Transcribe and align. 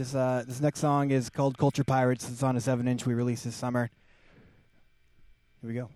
This 0.00 0.14
uh, 0.14 0.44
this 0.46 0.62
next 0.62 0.80
song 0.80 1.10
is 1.10 1.28
called 1.28 1.58
Culture 1.58 1.84
Pirates. 1.84 2.26
It's 2.26 2.42
on 2.42 2.56
a 2.56 2.60
seven 2.62 2.88
inch 2.88 3.04
we 3.04 3.12
released 3.12 3.44
this 3.44 3.54
summer. 3.54 3.90
Here 5.60 5.68
we 5.68 5.74
go. 5.74 5.90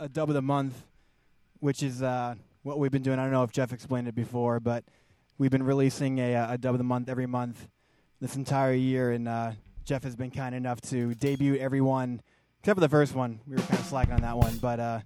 A 0.00 0.08
dub 0.08 0.30
of 0.30 0.34
the 0.34 0.42
month, 0.42 0.82
which 1.60 1.82
is 1.82 2.02
uh, 2.02 2.34
what 2.62 2.78
we've 2.78 2.90
been 2.90 3.02
doing. 3.02 3.18
I 3.18 3.22
don't 3.22 3.32
know 3.32 3.42
if 3.42 3.52
Jeff 3.52 3.72
explained 3.72 4.08
it 4.08 4.14
before, 4.14 4.58
but 4.58 4.82
we've 5.38 5.50
been 5.50 5.62
releasing 5.62 6.18
a, 6.18 6.34
uh, 6.34 6.54
a 6.54 6.58
dub 6.58 6.74
of 6.74 6.78
the 6.78 6.84
month 6.84 7.08
every 7.08 7.26
month 7.26 7.68
this 8.20 8.34
entire 8.34 8.72
year, 8.72 9.12
and 9.12 9.28
uh, 9.28 9.52
Jeff 9.84 10.02
has 10.04 10.16
been 10.16 10.30
kind 10.30 10.54
enough 10.54 10.80
to 10.82 11.14
debut 11.14 11.56
everyone 11.56 12.20
except 12.60 12.76
for 12.76 12.80
the 12.80 12.88
first 12.88 13.14
one. 13.14 13.40
We 13.46 13.56
were 13.56 13.62
kind 13.62 13.80
of 13.80 13.86
slacking 13.86 14.14
on 14.14 14.22
that 14.22 14.36
one, 14.36 14.56
but 14.58 14.80
uh, 14.80 15.00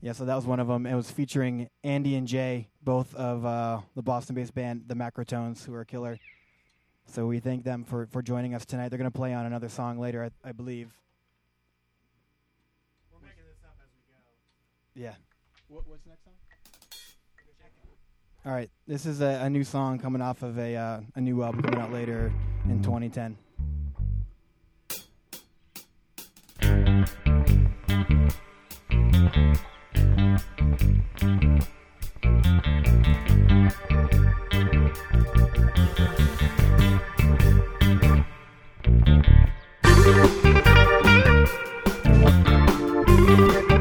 yeah, 0.00 0.12
so 0.12 0.24
that 0.24 0.34
was 0.34 0.46
one 0.46 0.60
of 0.60 0.68
them. 0.68 0.86
It 0.86 0.94
was 0.94 1.10
featuring 1.10 1.68
Andy 1.84 2.16
and 2.16 2.26
Jay, 2.26 2.68
both 2.82 3.14
of 3.14 3.44
uh, 3.44 3.80
the 3.94 4.02
Boston-based 4.02 4.54
band 4.54 4.84
The 4.86 4.94
Macrotones, 4.94 5.64
who 5.64 5.74
are 5.74 5.84
killer. 5.84 6.18
So 7.06 7.26
we 7.26 7.40
thank 7.40 7.64
them 7.64 7.84
for, 7.84 8.06
for 8.06 8.22
joining 8.22 8.54
us 8.54 8.64
tonight. 8.64 8.88
They're 8.88 8.98
going 8.98 9.10
to 9.10 9.16
play 9.16 9.32
on 9.32 9.46
another 9.46 9.68
song 9.68 9.98
later, 9.98 10.24
I, 10.24 10.48
I 10.48 10.52
believe. 10.52 10.92
We're 13.12 13.20
making 13.20 13.44
this 13.46 13.62
up 13.64 13.76
as 13.80 13.88
we 13.94 14.00
go. 14.08 14.16
Yeah. 14.96 15.12
What, 15.68 15.86
what's 15.86 16.02
the 16.04 16.10
next 16.10 16.24
song? 16.24 16.32
All 18.46 18.52
right, 18.52 18.70
this 18.86 19.04
is 19.04 19.20
a, 19.20 19.40
a 19.42 19.50
new 19.50 19.64
song 19.64 19.98
coming 19.98 20.22
off 20.22 20.42
of 20.42 20.56
a 20.58 20.74
uh, 20.74 21.00
a 21.16 21.20
new 21.20 21.42
album 21.42 21.62
coming 21.62 21.80
out 21.80 21.92
later 21.92 22.32
in 22.64 22.82
2010. 22.82 23.36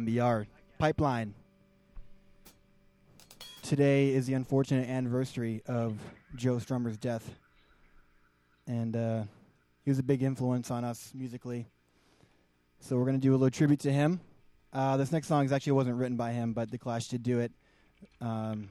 WMBR 0.00 0.46
Pipeline. 0.78 1.34
Today 3.62 4.10
is 4.10 4.26
the 4.26 4.34
unfortunate 4.34 4.88
anniversary 4.88 5.62
of 5.66 5.98
Joe 6.36 6.56
Strummer's 6.56 6.96
death. 6.96 7.38
And 8.66 8.96
uh, 8.96 9.22
he 9.84 9.90
was 9.90 9.98
a 9.98 10.02
big 10.02 10.22
influence 10.22 10.70
on 10.70 10.84
us 10.84 11.12
musically. 11.14 11.66
So 12.80 12.96
we're 12.96 13.04
going 13.04 13.16
to 13.16 13.20
do 13.20 13.32
a 13.32 13.36
little 13.36 13.50
tribute 13.50 13.80
to 13.80 13.92
him. 13.92 14.20
Uh, 14.72 14.96
this 14.96 15.12
next 15.12 15.26
song 15.26 15.44
is 15.44 15.52
actually 15.52 15.72
wasn't 15.72 15.96
written 15.96 16.16
by 16.16 16.32
him, 16.32 16.52
but 16.52 16.70
The 16.70 16.78
Clash 16.78 17.08
did 17.08 17.22
do 17.22 17.40
it. 17.40 17.52
Um, 18.20 18.70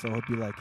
so 0.00 0.08
I 0.08 0.12
hope 0.12 0.28
you 0.28 0.36
like. 0.36 0.54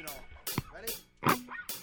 Original. 0.00 0.14
Ready? 0.74 1.79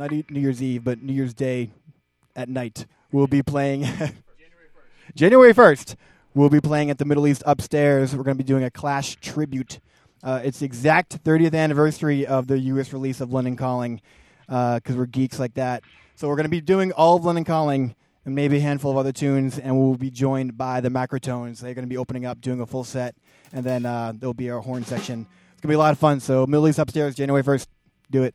Not 0.00 0.10
New 0.12 0.40
Year's 0.40 0.62
Eve, 0.62 0.82
but 0.82 1.02
New 1.02 1.12
Year's 1.12 1.34
Day 1.34 1.70
at 2.34 2.48
night, 2.48 2.86
we'll 3.12 3.26
be 3.26 3.42
playing. 3.42 3.82
January 5.14 5.52
1st, 5.52 5.94
we'll 6.32 6.48
be 6.48 6.60
playing 6.60 6.88
at 6.88 6.96
the 6.96 7.04
Middle 7.04 7.26
East 7.26 7.42
upstairs. 7.44 8.16
We're 8.16 8.22
going 8.22 8.38
to 8.38 8.42
be 8.42 8.48
doing 8.48 8.64
a 8.64 8.70
Clash 8.70 9.16
tribute. 9.16 9.78
Uh, 10.22 10.40
it's 10.42 10.60
the 10.60 10.64
exact 10.64 11.22
30th 11.22 11.54
anniversary 11.54 12.26
of 12.26 12.46
the 12.46 12.58
U.S. 12.58 12.94
release 12.94 13.20
of 13.20 13.30
London 13.30 13.56
Calling 13.56 14.00
because 14.46 14.96
we're 14.96 15.04
geeks 15.04 15.38
like 15.38 15.52
that. 15.54 15.82
So 16.16 16.28
we're 16.28 16.36
going 16.36 16.44
to 16.44 16.50
be 16.50 16.62
doing 16.62 16.92
all 16.92 17.16
of 17.16 17.26
London 17.26 17.44
Calling 17.44 17.94
and 18.24 18.34
maybe 18.34 18.56
a 18.56 18.60
handful 18.60 18.90
of 18.90 18.96
other 18.96 19.12
tunes, 19.12 19.58
and 19.58 19.78
we'll 19.78 19.96
be 19.96 20.10
joined 20.10 20.56
by 20.56 20.80
the 20.80 20.88
Macrotones. 20.88 21.60
They're 21.60 21.74
going 21.74 21.86
to 21.86 21.90
be 21.90 21.98
opening 21.98 22.24
up, 22.24 22.40
doing 22.40 22.62
a 22.62 22.66
full 22.66 22.84
set, 22.84 23.16
and 23.52 23.66
then 23.66 23.84
uh, 23.84 24.14
there'll 24.16 24.32
be 24.32 24.48
our 24.48 24.60
horn 24.60 24.82
section. 24.82 25.26
It's 25.52 25.60
going 25.60 25.68
to 25.68 25.68
be 25.68 25.74
a 25.74 25.78
lot 25.78 25.92
of 25.92 25.98
fun. 25.98 26.20
So 26.20 26.46
Middle 26.46 26.68
East 26.68 26.78
upstairs, 26.78 27.14
January 27.14 27.42
1st. 27.42 27.66
Do 28.10 28.22
it. 28.22 28.34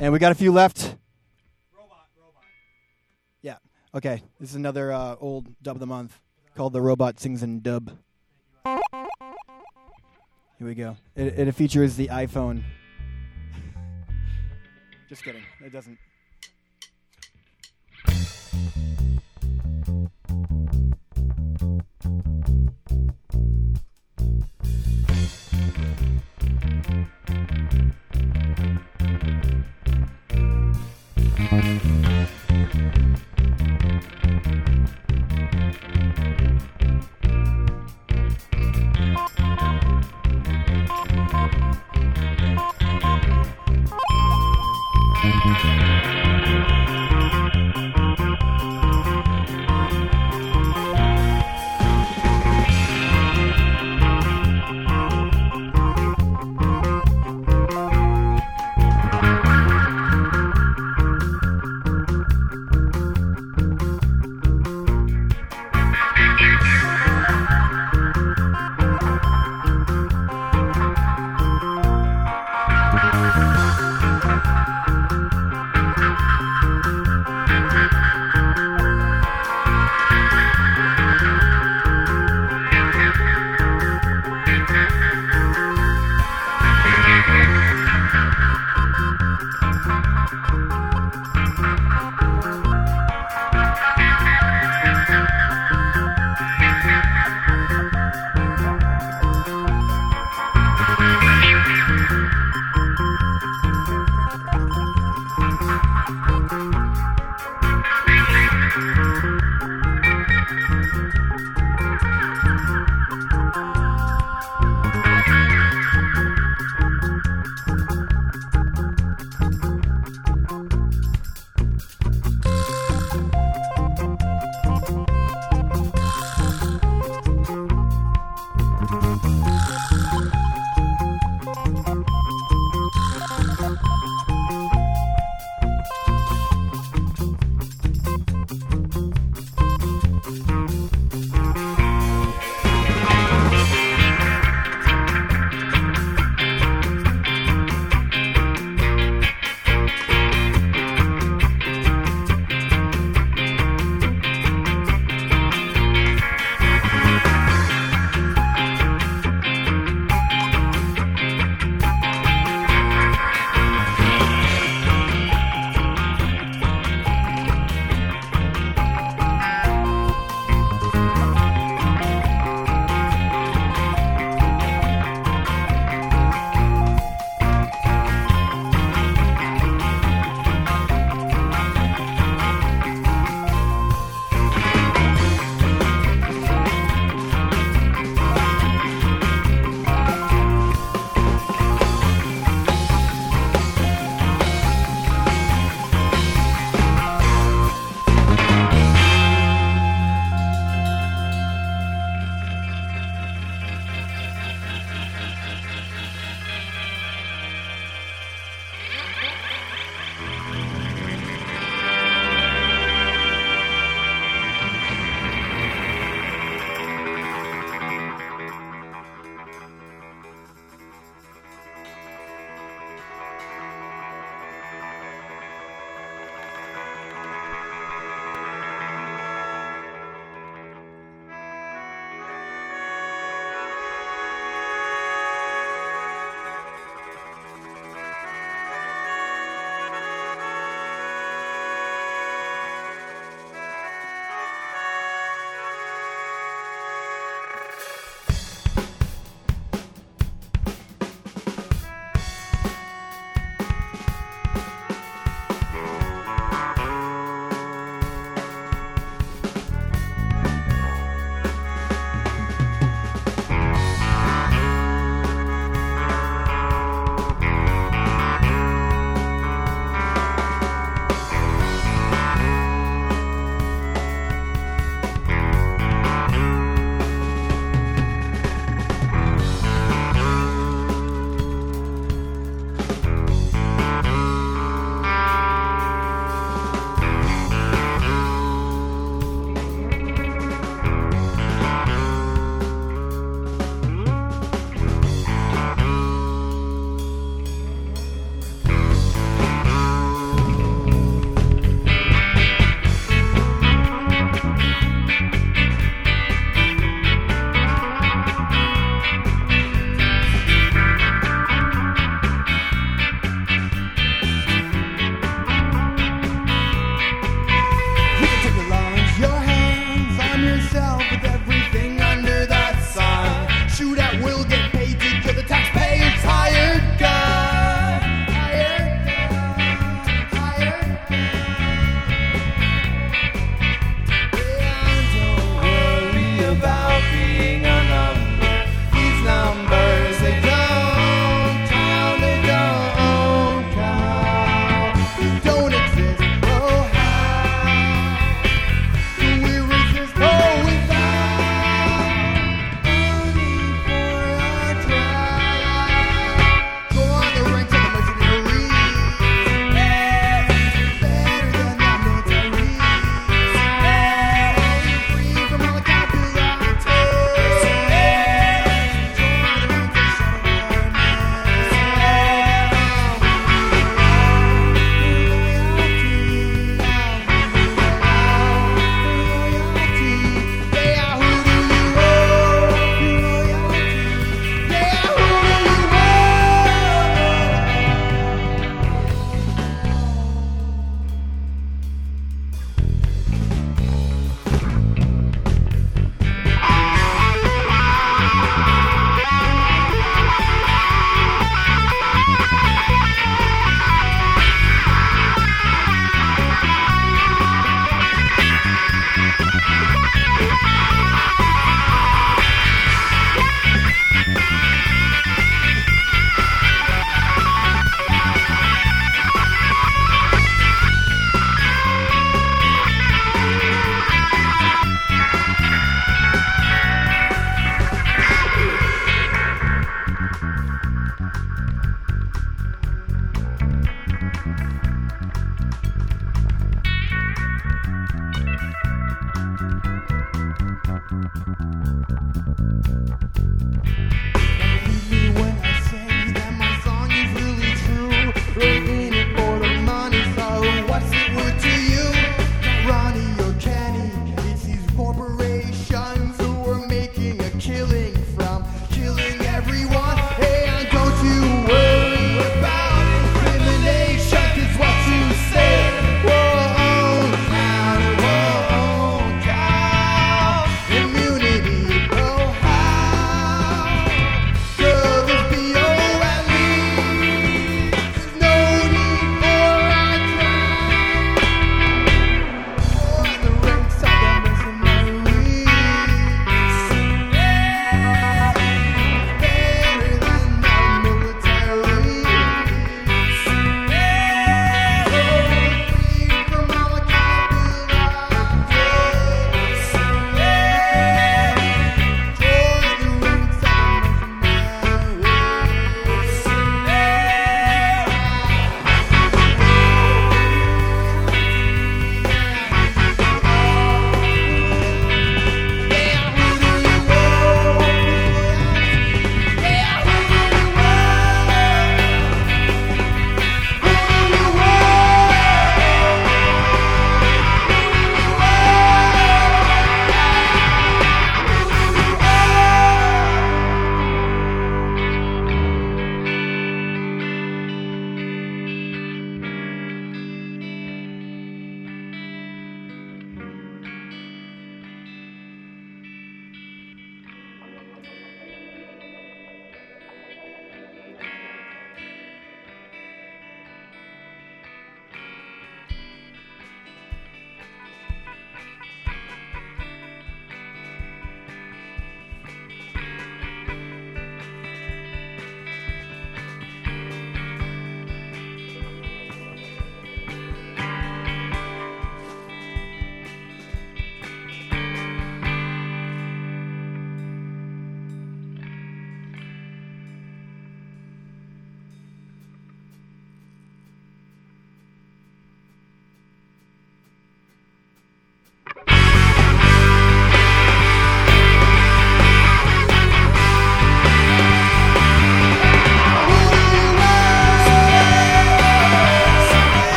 And 0.00 0.12
we 0.12 0.18
got 0.18 0.32
a 0.32 0.34
few 0.34 0.52
left. 0.52 0.96
Yeah. 3.42 3.56
Okay. 3.94 4.22
This 4.40 4.50
is 4.50 4.56
another 4.56 4.92
uh, 4.92 5.16
old 5.20 5.46
dub 5.62 5.76
of 5.76 5.80
the 5.80 5.86
month 5.86 6.18
called 6.56 6.72
"The 6.72 6.82
Robot 6.82 7.20
Sings 7.20 7.42
in 7.42 7.60
Dub." 7.60 7.90
Here 8.64 10.68
we 10.68 10.74
go. 10.74 10.96
It, 11.16 11.38
it 11.38 11.54
features 11.54 11.96
the 11.96 12.08
iPhone. 12.08 12.62
Just 15.08 15.24
kidding. 15.24 15.42
It 15.60 15.72
doesn't. 15.72 15.98